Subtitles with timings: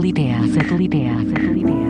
[0.00, 1.86] Satellidea, é Satellidea, é Satellidea.
[1.86, 1.89] É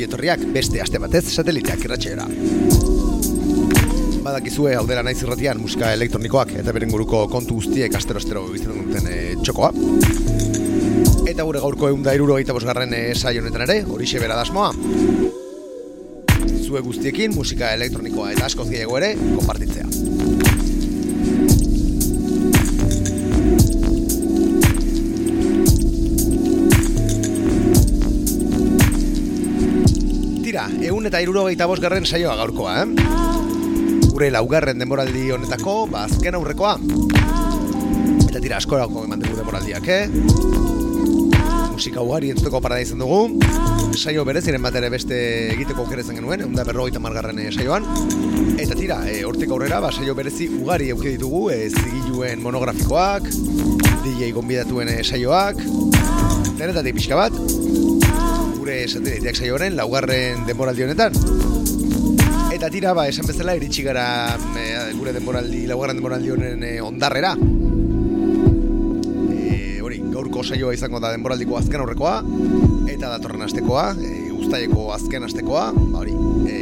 [0.00, 2.24] Gabon eta ongi etorriak beste aste batez sateliteak irratxeera.
[4.24, 9.06] Badakizue hau dela naiz irratian musika elektronikoak eta beren guruko kontu guztiek astero-astero bizten duten
[9.10, 9.72] e, txokoa.
[11.28, 14.72] Eta gure gaurko egun da iruro gaita bosgarren e, honetan ere, horixe bera dasmoa.
[16.64, 19.69] Zue guztiekin musika elektronikoa eta askoz gehiago ere, konpartitzea.
[31.00, 34.08] Egun eta irurogeita bosgarren saioa gaurkoa, eh?
[34.12, 36.74] Gure laugarren denboraldi honetako, ba, azken aurrekoa.
[38.26, 40.10] Eta tira, askorako eman dugu denboraldiak, eh?
[41.72, 43.40] Musika ugari entzuteko parada izan dugu.
[43.96, 45.16] Saio bereziren bat ere beste
[45.54, 47.88] egiteko aukeretzen genuen, egun da berrogeita margarren eh, saioan.
[48.60, 53.32] Eta tira, e, hortik aurrera, ba, saio berezi ugari euki ditugu, e, zigiluen monografikoak,
[54.04, 55.64] DJ gonbidatuen saioak,
[56.60, 57.59] denetatik pixka bat,
[58.60, 61.14] gure sateliteak saioaren laugarren denboraldi honetan.
[62.52, 64.04] Eta tira, ba, esan bezala iritsi gara
[64.58, 64.66] e,
[64.98, 67.32] gure denboraldi, laugarren denboraldi honen e, ondarrera.
[69.32, 72.18] E, hori, gaurko saioa izango da denboraldiko azken aurrekoa,
[72.92, 76.56] eta datorren astekoa, e, ustaieko azken astekoa, ba hori, e,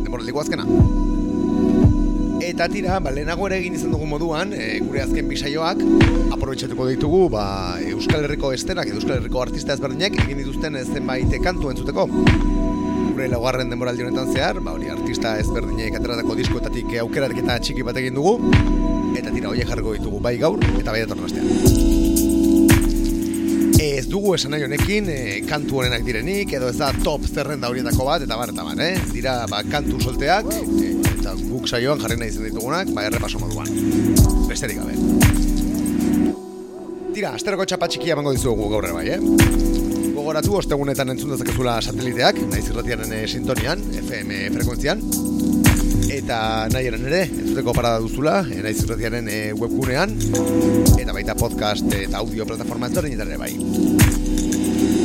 [0.00, 0.66] denboraldiko azkena.
[2.44, 5.78] Eta tira, ba, lehenago ere egin izan dugu moduan, e, gure azken bisaioak,
[6.34, 7.44] aprobetxatuko ditugu, ba,
[7.88, 12.04] Euskal Herriko estenak, Euskal Herriko artista ezberdinek egin dituzten zenbait kantu entzuteko.
[13.14, 18.20] Gure laugarren denboraldi honetan zehar, ba, hori artista ezberdinek ateratako diskoetatik aukerarik txiki bat egin
[18.20, 18.36] dugu,
[19.16, 21.48] eta tira, horiek jarriko ditugu bai gaur, eta bai datorren astean.
[23.84, 28.04] Ez dugu esan nahi honekin, e, kantu honenak direnik, edo ez da top zerrenda horietako
[28.10, 28.98] bat, eta bar, eta bar, eh?
[29.16, 30.93] Dira, ba, kantu solteak, e,
[31.38, 33.70] guk saioan jarri nahi izan ditugunak, ba, errepaso moduan.
[34.48, 34.94] Besterik gabe.
[37.14, 39.20] Tira, asteroko txapa txikia emango dizugu gaur bai, eh?
[40.14, 45.02] Gogoratu, ostegunetan entzun dezakezula sateliteak, naiz irratiaren e, sintonian, FM frekuentzian,
[46.14, 46.38] eta
[46.72, 50.16] nahi eren ere, entzuteko parada duzula, e, naiz irratiaren e, webgunean,
[50.98, 53.52] eta baita podcast eta audio plataforma ezberdinetan ere bai.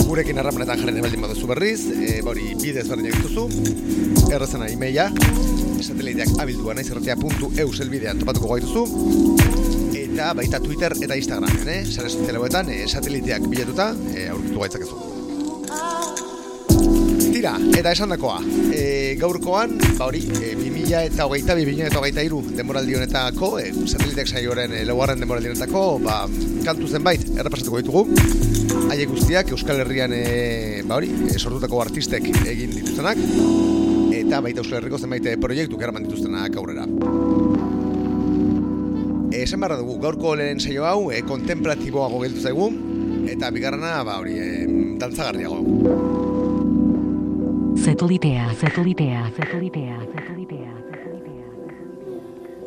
[0.09, 3.45] Gurekin harramanetan jarren ebaldin baduzu berriz, e, bori bidez berdinak dituzu,
[4.33, 5.11] errezena e-maila,
[5.83, 8.83] sateliteak abildua naizirratia.eu zelbidean topatuko gaituzu,
[10.19, 11.83] eta baita Twitter eta Instagram, eh?
[11.87, 15.05] Sare sozialetan eh, sateliteak bilatuta eh, aurkitu gaitzakezu.
[17.29, 18.41] Tira, eta esan dakoa,
[18.75, 23.69] e, gaurkoan, ba hori, e, 2000 eta hogeita, 2000 eta hogeita iru denboraldi honetako, e,
[23.85, 26.23] sateliteak saioaren e, laugarren denboraldi honetako, ba,
[26.65, 28.03] kantu zenbait, errepasatuko ditugu.
[28.89, 33.23] Haie guztiak Euskal Herrian, e, ba hori, e, sortutako artistek egin dituztenak,
[34.29, 36.83] eta baita Euskal Herriko zenbait e, proiektu eraman dituztenak aurrera.
[39.33, 42.67] Esan barra dugu, gaurko lehen saio hau e, kontemplatiboago geltu zaigu,
[43.33, 44.67] eta bigarrena, ba hori, e,
[45.01, 45.57] dantzagarriago.
[47.81, 50.77] Satelitea, satelitea, satelitea, satelitea.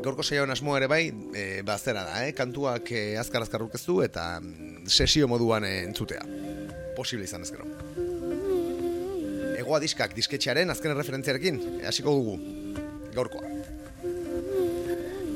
[0.03, 2.35] Gaurko saioan asmoa ere bai, e, ba zera da, eh?
[2.35, 6.27] kantuak e, azkar-azkar urkeztu eta mm, sesio moduan e, entzutea.
[6.99, 7.71] Posible izan ezkero.
[9.73, 12.35] Egoa diskak disketxearen azken referentziarekin, hasiko dugu,
[13.15, 13.47] gaurkoa.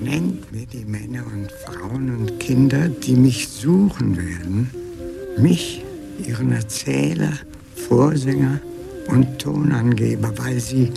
[0.04, 4.70] Nennt mir die Männer und Frauen und Kinder, die mich suchen werden.
[5.38, 5.82] Mich,
[6.26, 7.32] ihren Erzähler,
[7.88, 8.60] Vorsänger
[9.08, 10.92] und Tonangeber, weil sie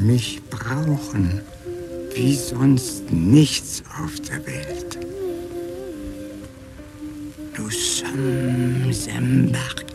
[0.00, 1.40] mich brauchen,
[2.16, 4.98] wie sonst nichts auf der Welt.
[7.56, 9.87] Nous sommes embarqués.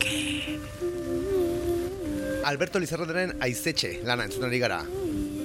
[2.44, 4.80] Alberto Lizarrateren aizetxe lana entzuten ari gara.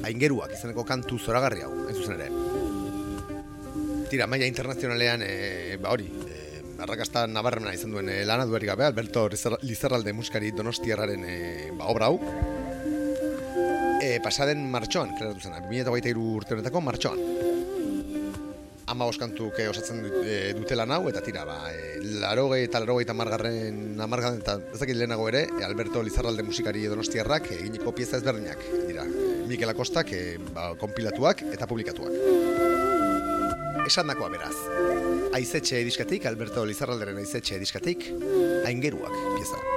[0.07, 2.29] Aingeruak izeneko kantu zoragarri hau, ez zuzen ere.
[4.09, 8.87] Tira, maila internazionalean, e, ba hori, e, arrakasta nabarremena izan duen e, lana duerik gabe,
[8.87, 11.37] Alberto Lizar- Lizarralde muskari donostiarraren e,
[11.77, 12.19] ba, obra hau.
[14.01, 17.19] E, pasaden martxoan, klaratu zen, 2023 urte honetako martxoan.
[18.99, 23.95] Ama oskantuk osatzen e, dutela nau, eta tira, ba, e, larogei eta larogei eta margarren,
[24.03, 28.59] amargarren eta ezakit lehenago ere, e, Alberto Lizarralde musikari donostiarrak eginiko pieza ezberdinak,
[28.89, 29.07] dira,
[29.47, 32.11] Mikel Akostak e, ba, kompilatuak eta publikatuak.
[33.87, 34.55] Esan dakoa beraz,
[35.39, 38.09] aizetxe ediskatik, Alberto Lizarralderen aizetxe ediskatik,
[38.67, 39.68] aingeruak pieza.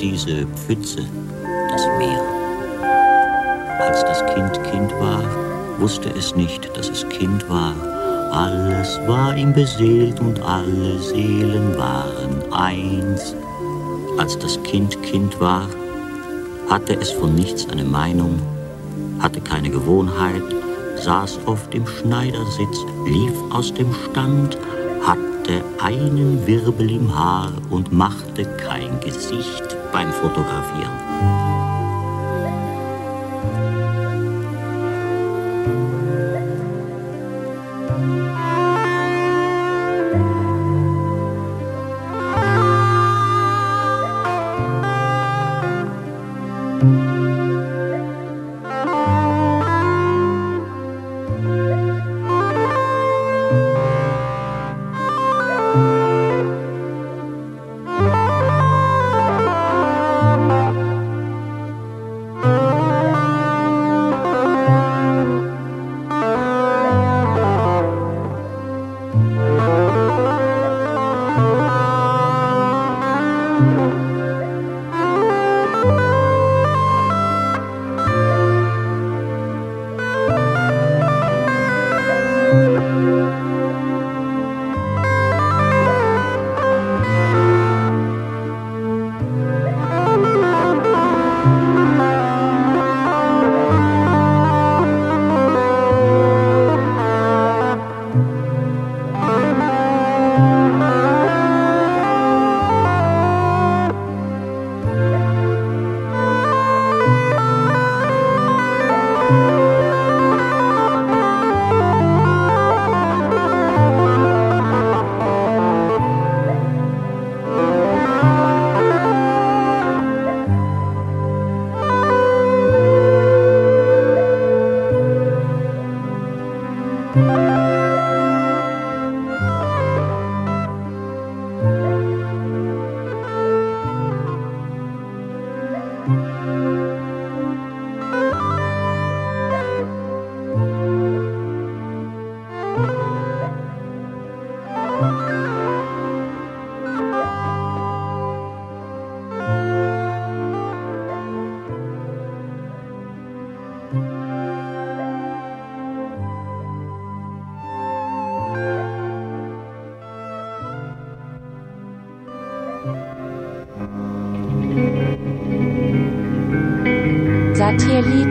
[0.00, 1.00] Diese Pfütze,
[1.70, 2.22] das Meer.
[3.80, 5.22] Als das Kind Kind war,
[5.78, 7.74] wusste es nicht, dass es Kind war.
[8.32, 13.34] Alles war ihm beseelt und alle Seelen waren eins.
[14.18, 15.68] Als das Kind Kind war,
[16.68, 18.40] hatte es von nichts eine Meinung,
[19.18, 20.42] hatte keine Gewohnheit,
[20.96, 24.58] saß oft im Schneidersitz, lief aus dem Stand,
[25.02, 29.65] hatte einen Wirbel im Haar und machte kein Gesicht
[29.96, 31.05] beim Fotografieren.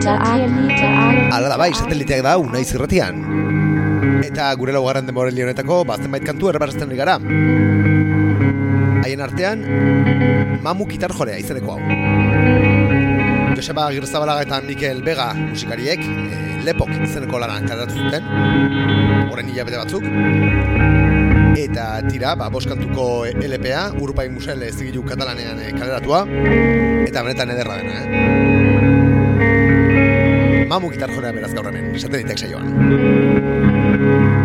[0.06, 3.22] Ala da bai, sateliteak da unaiz irratian.
[4.26, 7.16] Eta gure laugarren denborali honetako bazten bait kantu erreparazten ari gara.
[9.02, 9.64] Haien artean,
[10.62, 11.80] mamu gitar jorea izeneko hau.
[13.56, 18.28] Joseba Agirzabalaga eta Mikel Vega musikariek e, lepok izeneko lana kaleratu zuten,
[19.30, 20.04] horren hilabete batzuk.
[21.56, 26.22] Eta tira, ba, boskantuko LPA, Urupai Musel zigilu katalanean e, kaleratua,
[27.08, 29.05] eta benetan ederra dena, eh?
[30.76, 34.35] Mamu gitar jorea beraz gaur hemen, esaten ditek.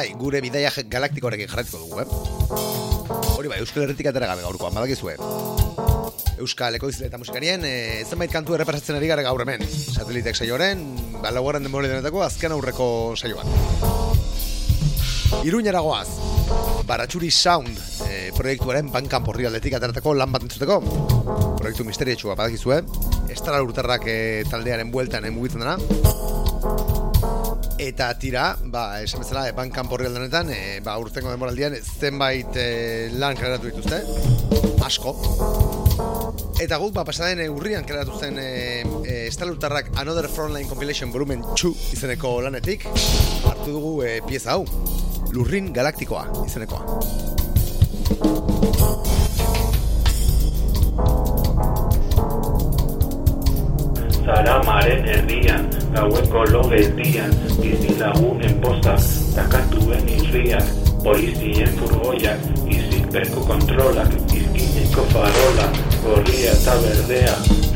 [0.00, 2.06] Bai, gure bidaia galaktikoarekin jarraituko dugu, eh?
[3.36, 5.16] Hori bai, Euskal Herritik atera gabe gaurkoan, badakizue.
[6.40, 9.64] Euskal Ekoizle eta Musikarien, e, zenbait kantu errepasatzen ari gara gaur hemen.
[9.68, 10.86] Satelitek saioaren,
[11.20, 12.86] ba, laugarren denbora denetako azken aurreko
[13.16, 13.52] saioan.
[15.44, 16.08] Iruñera goaz,
[16.88, 17.76] Baratxuri Sound
[18.08, 20.80] e, proiektuaren bankan porri aldetik ateratako lan bat entzuteko.
[21.60, 22.80] Proiektu misterietxua badakizue,
[23.28, 25.76] estara urtarrak e, taldearen bueltan emugitzen dena.
[27.80, 33.08] Eta tira, ba, esan bezala, e, bankan porri aldenetan, e, ba, urtengo demoraldian, zenbait e,
[33.16, 34.02] lan kareratu dituzte,
[34.84, 35.14] asko.
[36.60, 38.50] Eta guk, ba, pasaden e, urrian kareratu zen e,
[38.84, 42.84] e, estalurtarrak Another Frontline Compilation Volumen 2 izeneko lanetik,
[43.48, 44.66] hartu dugu e, pieza hau,
[45.32, 46.84] Lurrin Galaktikoa izenekoa.
[54.30, 59.02] Zaramaren erdian, gaueko logeldian, bizilagunen postak,
[59.34, 60.68] takatuen irriak,
[61.02, 65.66] polizien furgoiak, izilpeko kontrolak, izkineko farola,
[66.04, 67.32] gorria eta berdea,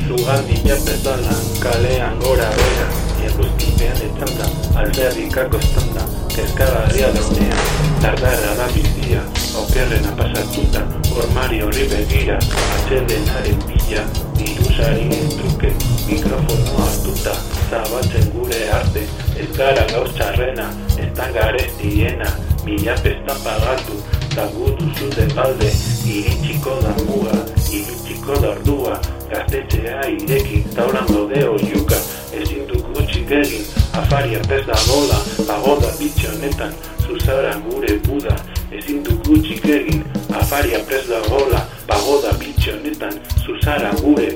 [0.07, 2.87] zugandila bezala, kalean gora bera,
[3.33, 4.47] eguzkipean etzanda,
[4.85, 7.65] alderrikako estanda, kezkagarria dornea,
[8.05, 9.27] tardarra da bizia,
[9.59, 10.87] okerrena pasatuta,
[11.19, 12.39] ormari horri begira,
[12.79, 14.07] atxedenaren bila,
[14.39, 15.71] dirusari truke,
[16.09, 17.35] mikrofono hartuta,
[17.71, 19.07] zabatzen gure arte,
[19.39, 20.69] ez gara gauz txarrena,
[20.99, 22.31] ez da garestiena,
[22.65, 23.99] mila pestan pagatu,
[24.35, 25.71] zagutu zute balde,
[26.07, 27.37] iritsiko da muga,
[27.71, 28.99] iritsiko da ordua,
[29.31, 32.01] gaztetxea ireki, taulan gode oiuka,
[32.33, 33.65] ezin duk gutxik egin,
[34.01, 36.75] afaria pez da bola, pagoda bitxe honetan,
[37.07, 38.37] zuzara gure buda,
[38.79, 40.05] ezin duk gutxik egin,
[40.41, 44.33] afaria prez da gola, pagoda bitxe honetan, zuzara gure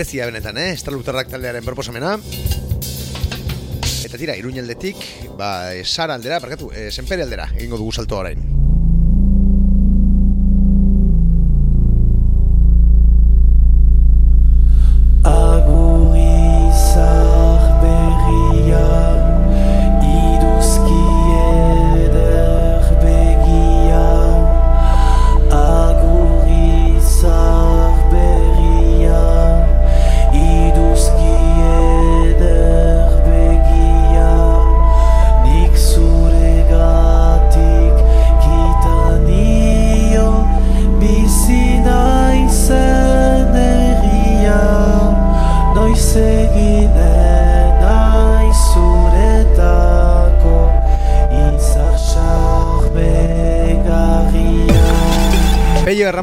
[0.00, 0.70] berezia benetan, eh?
[0.72, 2.14] Estralutarrak taldearen proposamena.
[4.00, 5.04] Eta tira, iruñaldetik,
[5.36, 8.49] ba, e, sara aldera, barkatu, e, senpere aldera, egingo dugu salto orain.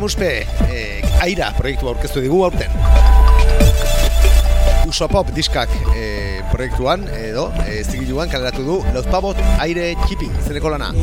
[0.07, 2.71] Erramuspe, e, aira proiektua aurkeztu digu aurten.
[4.87, 10.93] Uso Pop diskak e, proiektuan, edo, e, zigiluan kaleratu du Lauzpabot aire txipi izeneko lana.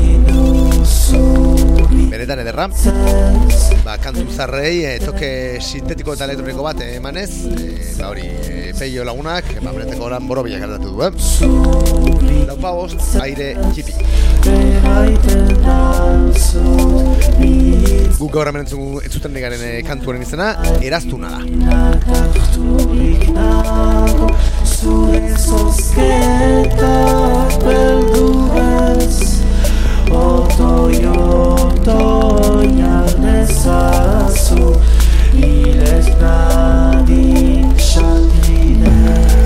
[2.15, 2.71] Benetan ederra,
[3.85, 7.29] ba, kantu zarrei e, toke sintetiko eta elektroniko bat emanez,
[7.61, 11.13] e, ba hori, e, peio lagunak, ba, beneteko lan borobila kaleratu du, eh?
[12.49, 14.14] Lauzpabot aire txipi.
[18.19, 20.49] Guk gaur hemen entzun- entzuten digaren e, kantuaren izena,
[20.85, 21.41] eraztuna da.
[24.75, 26.77] Zure zozketak
[27.65, 29.19] beldurez
[30.13, 31.15] Otoio,
[31.71, 34.67] otoian ezazu
[35.35, 39.44] Ilez nadik xatrinez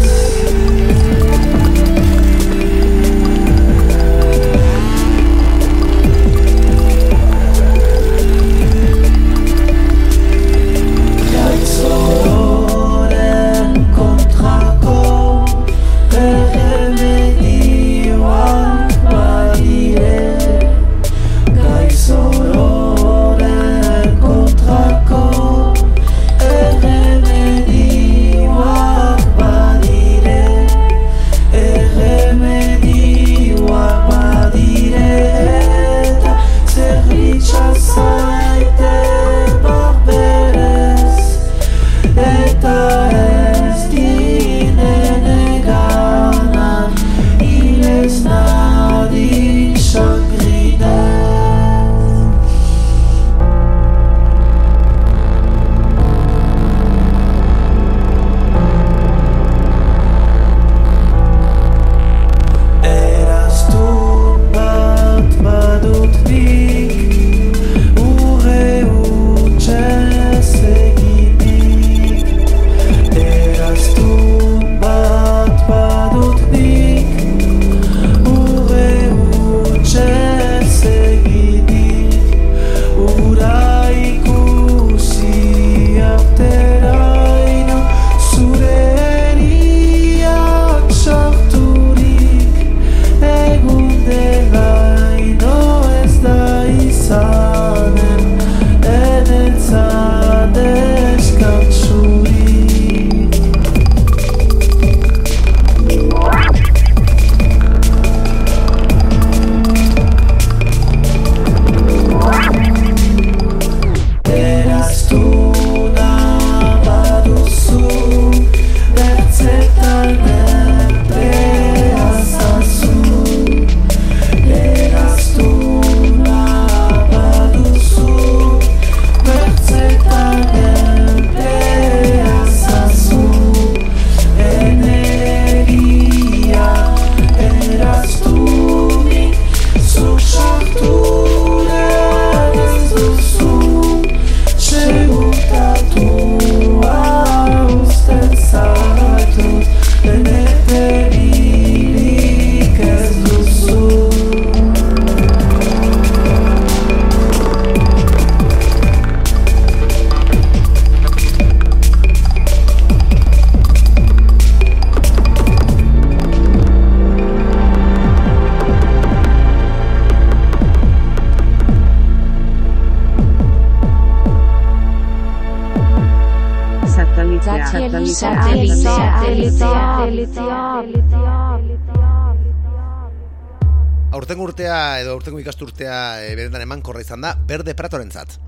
[186.49, 188.39] benetan eman izan da Berde Pratorentzat.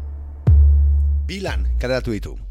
[1.28, 2.49] Bilan, kaleratu ditu.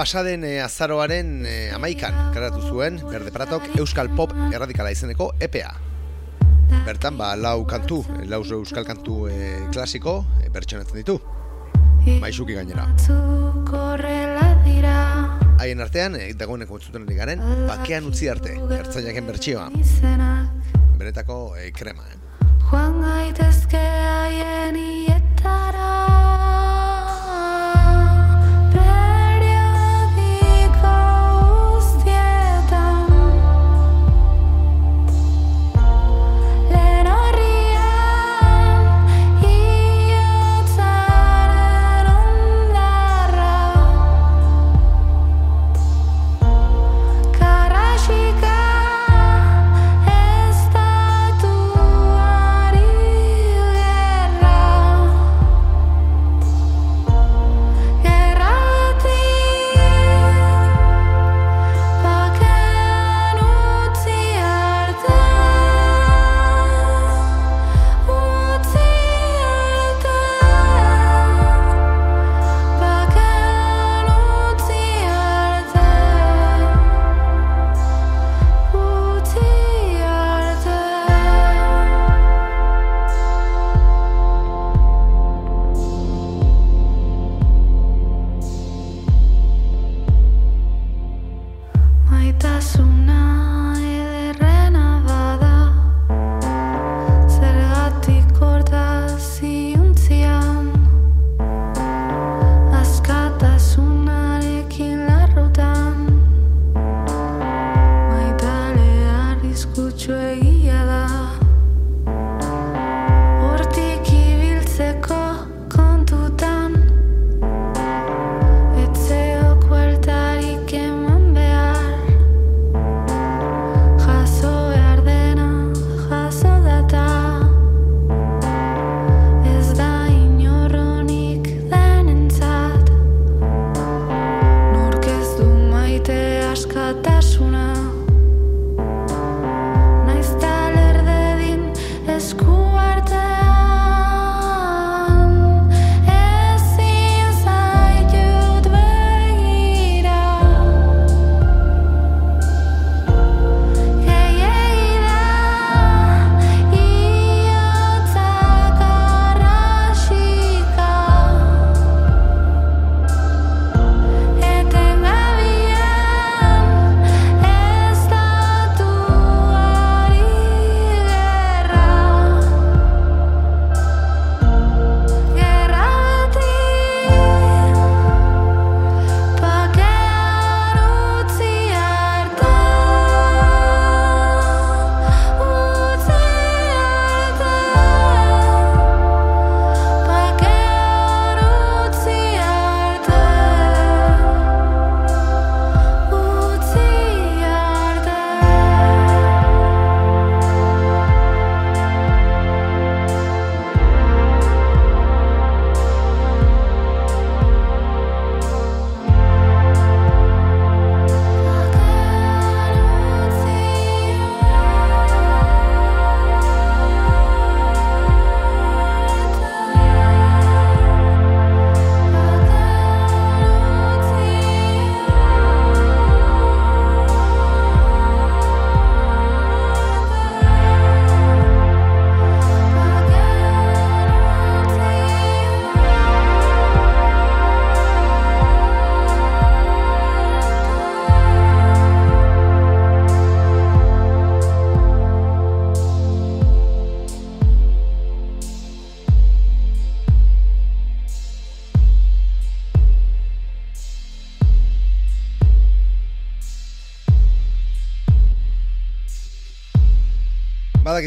[0.00, 5.74] Pasaden e, azaroaren e, amaikan karatu zuen Berde Pratok Euskal Pop erradikala izeneko EPA.
[6.86, 11.18] Bertan, ba, lau kantu, e, lau euskal kantu e, klasiko e, bertsonatzen ditu.
[12.22, 12.86] Maixuki gainera.
[15.60, 19.68] Haien artean, e, dagoeneko entzuten ari garen, bakean utzi arte, ertzainak bertsioa.
[20.96, 22.48] Benetako e, krema, eh?
[22.70, 26.09] Joan gaitezke haien ietara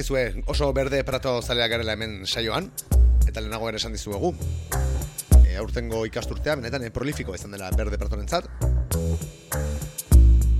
[0.04, 2.66] Badakizue oso berde prato zaleak garela hemen saioan,
[3.24, 4.34] eta lehenago ere esan dizuegu.
[5.46, 8.50] E, aurtengo ikasturtea, benetan e, prolifiko izan dela berde pratorentzat.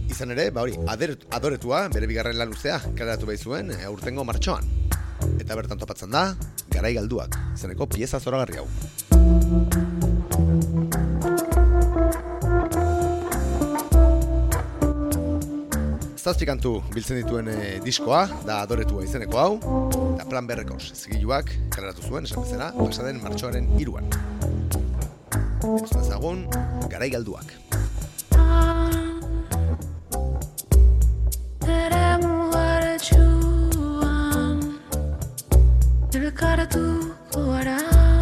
[0.08, 4.64] Izan ere, ba hori, adoretua, bere bigarren lan luzea, kaleratu behi zuen, e, aurtengo martxoan.
[5.36, 6.30] Eta bertan topatzen da,
[6.72, 8.70] garai galduak, izeneko pieza zoragarri hau.
[16.24, 19.58] Zazpi kantu biltzen dituen e, diskoa, da adoretua izeneko hau,
[20.14, 24.08] eta plan berrekos zigiluak kaleratu zuen, esan bezala, pasaden martxoaren iruan.
[25.68, 26.46] Entzun ezagun,
[26.88, 27.52] garai galduak.
[36.14, 38.13] Debekatuko gara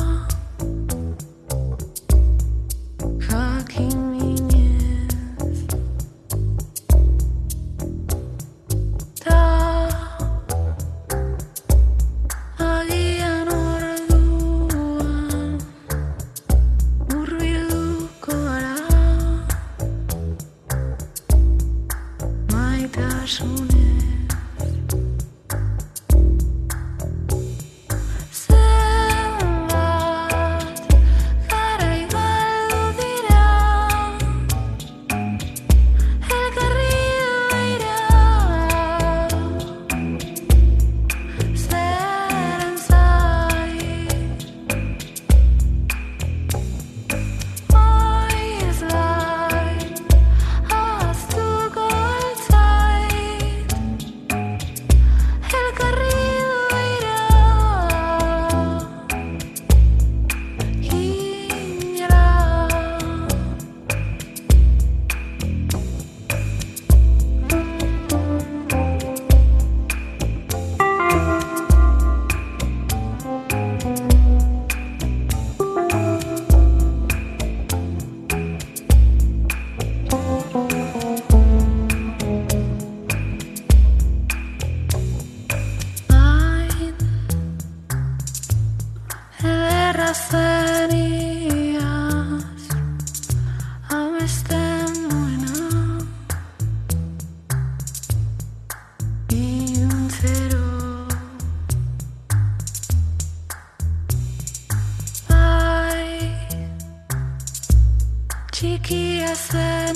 [109.31, 109.95] txikia zen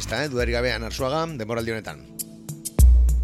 [0.00, 0.28] artista, eh?
[0.30, 1.98] dudari gabean arsuaga, demoraldi honetan.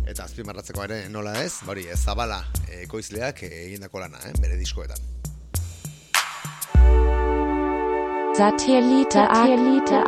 [0.07, 4.33] Eta azpimarratzeko ere nola ez, hori ez zabala eh, ekoizleak eh, egindako lana, eh?
[4.43, 5.01] bere diskoetan.
[8.37, 10.03] Satellite Satellite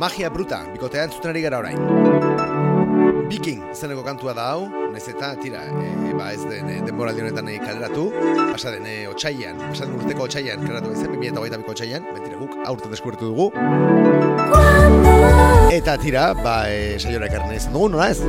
[0.00, 2.33] Magia bruta, bikotean zuten ari gara orain.
[3.28, 7.48] Viking izeneko kantua da hau, naiz eta tira, e, ba ez den e, denboraldi honetan
[7.48, 8.04] e, kaleratu,
[8.52, 12.92] pasa den e, otxaian, pasa den urteko otxaian kaleratu izan, 2008ko otxaian, betira guk aurten
[12.92, 13.48] deskubertu dugu.
[15.72, 18.20] Eta tira, ba, e, saiora ekarren izan dugu, nola ez?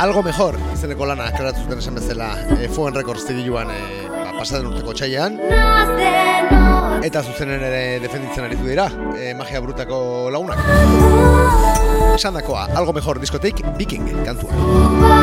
[0.00, 4.58] Algo mejor, izeneko lana kaleratu zuten esan bezala e, Foen Records zigiluan e, ba, pasa
[4.62, 5.36] den urteko otxaian,
[7.04, 10.00] eta zuzenen ere defenditzen aritu dira, e, magia brutako
[10.32, 11.69] lagunak.
[12.14, 15.19] Esan dakoa, algo mejor diskoteik, Viking kantua.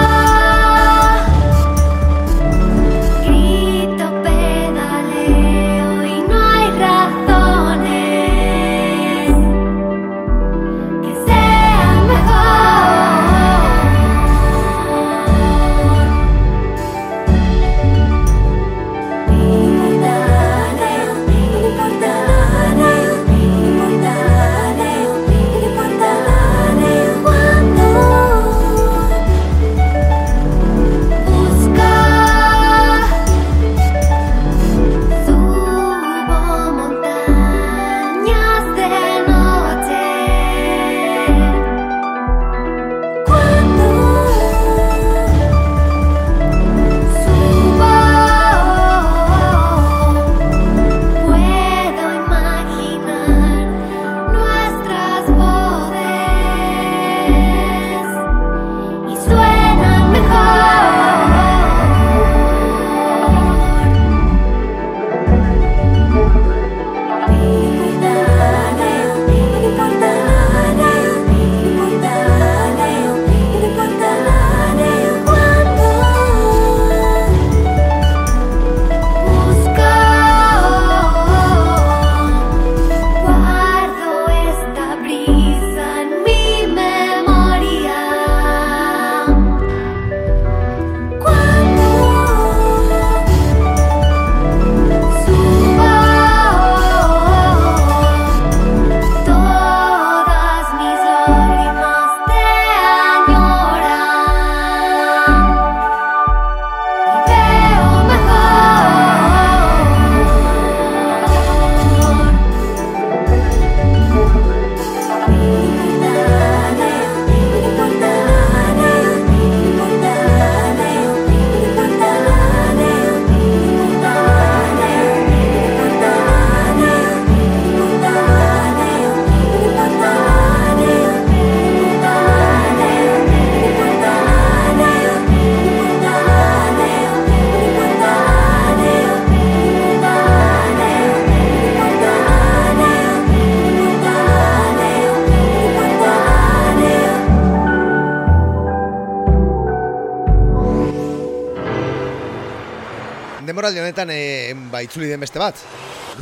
[153.98, 155.58] Honetan e, ba, itzuli den beste bat,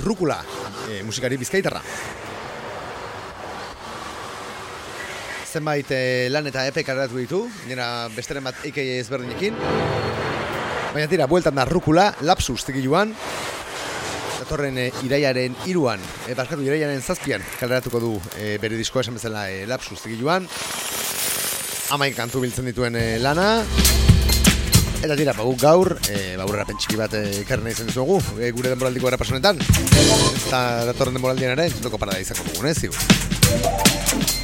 [0.03, 0.37] Rukula,
[0.87, 1.81] e, musikari bizkaitarra.
[5.51, 9.59] Zenbait e, lan eta epe karratu ditu, nera besteren bat EKE ezberdinekin.
[10.93, 13.13] Baina tira, bueltan da Rukula, lapsus joan,
[14.39, 19.49] datorren e, iraiaren iruan, e, barkatu iraiaren zazpian, kaleratuko du e, bere diskoa esan bezala
[19.49, 20.47] e, lapsus joan.
[21.91, 23.65] Amaik kantu biltzen dituen e, lana,
[25.03, 29.09] Eta tira, bagu gaur, e, baurera pentsiki bat ekarri nahi zen dizugu, e, gure denboraldiko
[29.09, 29.59] gara pasonetan.
[29.59, 32.93] Eta datorren denboraldien ere, entzuteko parada izango dugu, zigu.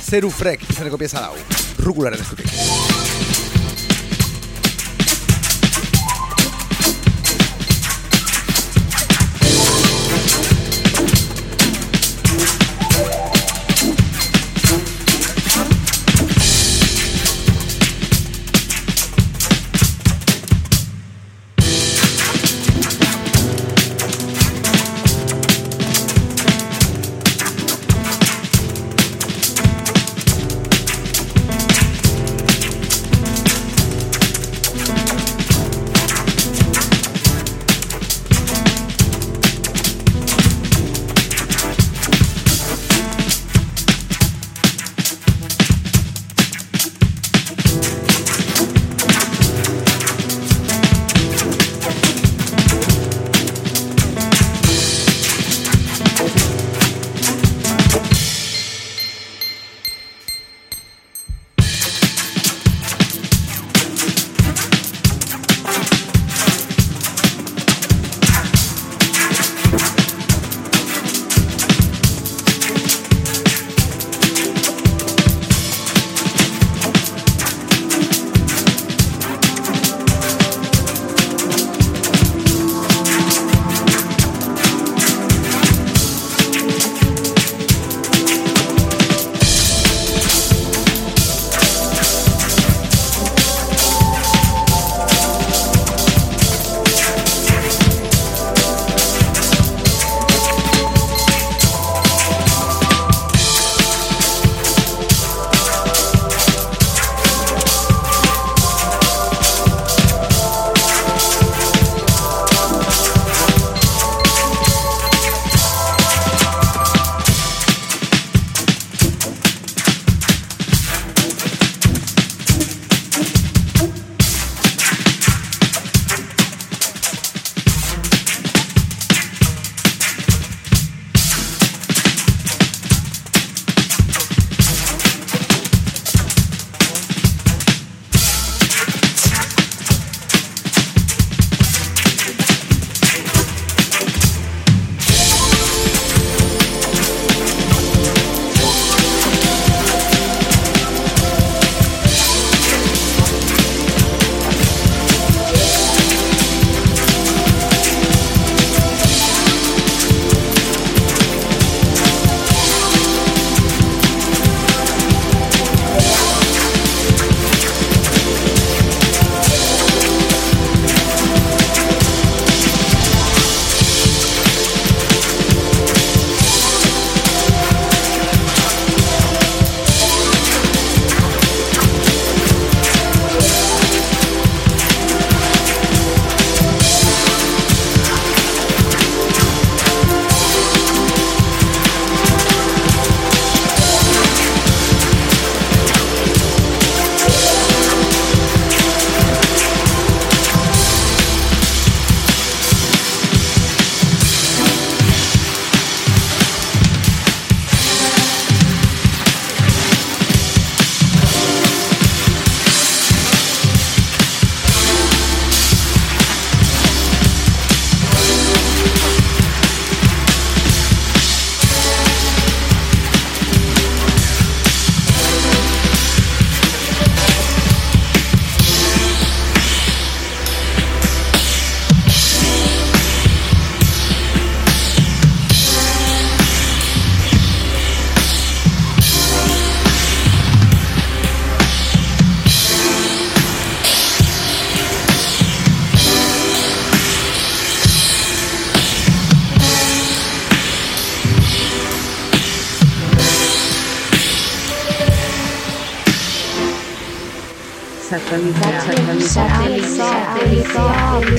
[0.01, 1.35] Zeru frek, izaneko pieza dau,
[1.85, 2.80] rukularen eskutik.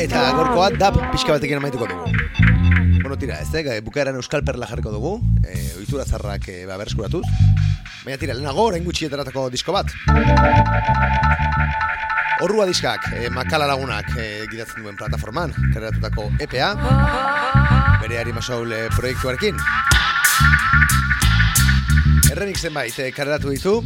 [0.00, 2.08] Eta gorkoa dab pixka batekin amaituko dugu.
[3.02, 7.20] Bueno, tira, ez da, bukaeran euskal perla jarriko dugu, e, oitura zarrak e, ba, bereskuratuz.
[8.06, 9.92] Baina tira, lehenago, orain gutxi eteratako disko bat.
[12.40, 16.72] Horrua diskak, e, makala lagunak e, gidatzen duen plataforman, kareratutako EPA,
[18.00, 19.60] bere Arimasoul e, proiektuarekin.
[22.32, 23.84] Errenik zenbait e, kareratu ditu,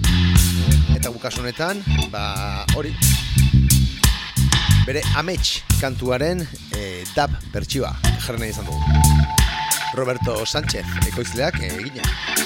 [0.95, 1.83] eta bukasu honetan,
[2.15, 2.95] ba, hori,
[4.87, 7.91] bere amets kantuaren e, dab bertsioa
[8.23, 8.81] jarri nahi izan dugu.
[9.99, 12.46] Roberto Sánchez ekoizleak e, egina.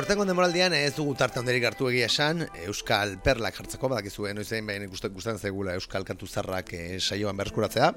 [0.00, 4.64] Tira, urtengo demoraldian ez dugu tarte handerik hartu egia esan, Euskal Perlak jartzeko, badakizue noizein
[4.64, 7.90] behin ikusten gustan zegula Euskal Kantu Zarrak e, saioan berskuratzea.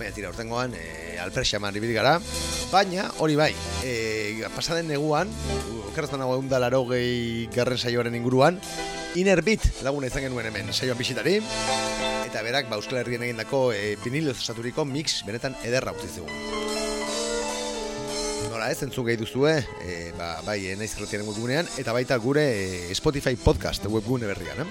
[0.00, 2.16] Baina tira, urtengoan e, alperxaman ribidi gara,
[2.72, 3.52] baina hori bai,
[3.86, 5.30] e, pasaden neguan,
[5.92, 6.58] okerazten nago egun da
[6.90, 8.58] gehi garren saioaren inguruan,
[9.14, 11.38] Inner Beat laguna izan genuen hemen saioan bisitari,
[12.26, 16.61] eta berak ba, Euskal Herrien egindako e, viniloz osaturiko mix benetan ederra utzi zegoen.
[18.62, 22.44] Nola ez, entzun gehi duzue, e, ba, bai, e, naiz erretiaren webgunean, eta baita gure
[22.46, 24.66] e, Spotify podcast webgune berrian, eh?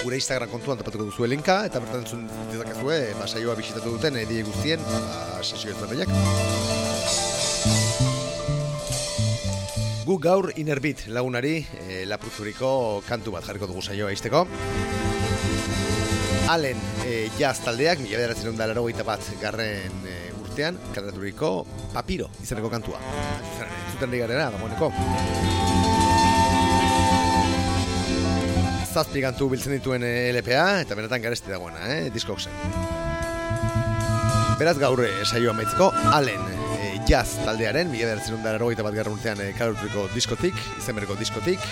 [0.00, 4.18] Gure Instagram kontuan topatuko duzue linka, eta bertan entzun dezakezue, e, ba, saioa bisitatu duten,
[4.24, 5.78] edie guztien, ba, sasio ez
[10.02, 14.48] Guk gaur Innerbit lagunari e, lapurtzuriko kantu bat jarriko dugu saioa izteko.
[16.50, 20.23] Allen e, jazz taldeak, mila bederatzen da laro bat garren e,
[20.54, 23.00] urtean, karaturiko papiro izeneko kantua.
[23.90, 24.90] Zuten garena, dagoeneko.
[28.94, 32.54] Zazpi kantu biltzen dituen eh, LPA, eta benetan garesti dagoena, eh, diskok zen.
[34.60, 39.10] Beraz gaur eh, saioa amaitzeko, Allen e, jazz taldearen, mila beratzen da erogeita bat garra
[39.10, 41.66] urtean e, kalurturiko diskotik, izenbereko diskotik,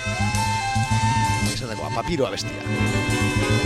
[1.54, 3.61] izan dagoa, papiroa bestia.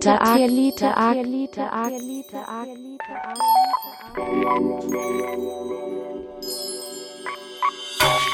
[0.00, 3.04] Satellite Satellite Satellite Satellite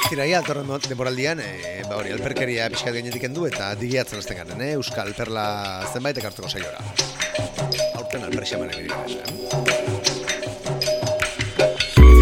[0.09, 4.37] Tira, ia, altorren mo- denboraldian, e, ba hori, alperkeria pixka gainetik kendu eta digiatzen azten
[4.37, 4.75] garen, eh?
[4.77, 5.47] Euskal Perla
[5.93, 6.79] zenbait ekartzeko saiora.
[7.97, 9.25] Aurten alperxamane bidea, eh?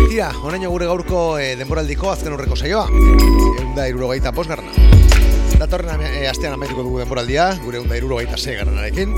[0.08, 2.86] Tira, oraino gure gaurko e, denboraldiko azken horreko saioa.
[2.88, 4.72] Egun da irurogeita posgarna.
[5.60, 9.14] Datorren e, astean amaituko dugu denboraldia, gure egun da irurogeita segarranarekin.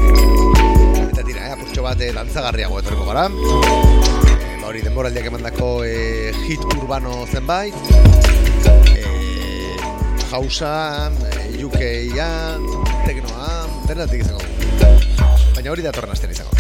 [1.08, 3.28] Eta tira, eh, apurtxo bat e, dantzagarriago etorriko gara.
[3.28, 7.74] Ba hori, denboraldiak emandako e, hit urbano zenbait.
[8.94, 9.04] E,
[10.30, 12.64] Hausan, e, UK-an,
[13.04, 14.52] Teknoan, denetik izango dugu.
[15.54, 16.52] Baina hori datorren astean izango.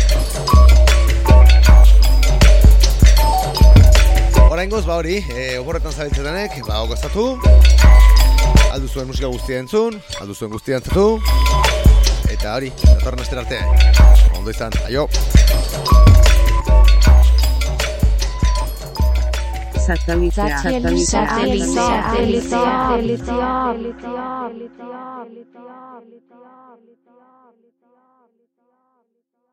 [4.54, 7.32] Oraingoz, ba hori, e, oborretan zabiltzetenek, ba, gozatu.
[8.74, 11.20] Aldu zuen musika guztia entzun, aldu zuen guztia entzatu.
[12.34, 13.60] Eta hori, datorren astera arte.
[14.34, 15.04] Ondo izan, aio!
[19.84, 23.34] Satellite Satellite Satellite Satellite Satellite Satellite